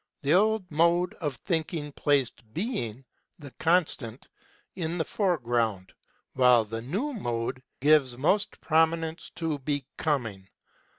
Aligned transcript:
The 0.23 0.33
old 0.33 0.71
mode 0.71 1.13
of 1.21 1.35
thinking 1.35 1.91
placed 1.91 2.55
Being 2.55 3.05
[the 3.37 3.51
Constant] 3.59 4.27
in 4.75 4.97
the 4.97 5.05
foreground, 5.05 5.93
while 6.33 6.65
the 6.65 6.81
new 6.81 7.13
mode 7.13 7.61
gives 7.81 8.17
most 8.17 8.59
prominence 8.61 9.29
to 9.35 9.59
Becoming. 9.59 10.47